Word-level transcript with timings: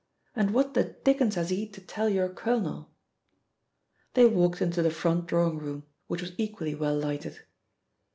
"And 0.35 0.51
what 0.51 0.73
the 0.73 0.83
dickens 0.83 1.35
has 1.35 1.51
he 1.51 1.67
to 1.67 1.79
tell 1.79 2.09
your 2.09 2.27
colonel?" 2.29 2.89
They 4.15 4.25
walked 4.25 4.59
into 4.59 4.81
the 4.81 4.89
front 4.89 5.27
drawing 5.27 5.59
room, 5.59 5.83
which 6.07 6.23
was 6.23 6.31
equally 6.39 6.73
well 6.73 6.97
lighted. 6.97 7.41